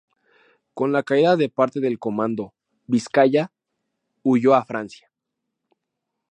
Con 0.73 0.91
la 0.91 1.03
caída 1.03 1.35
de 1.37 1.47
parte 1.47 1.79
del 1.79 1.99
comando 1.99 2.55
Vizcaya 2.87 3.51
huyó 4.23 4.55
a 4.55 4.65
Francia. 4.65 5.11